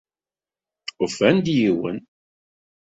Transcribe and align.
Ufan-d 1.03 1.45
yiwen. 1.57 1.99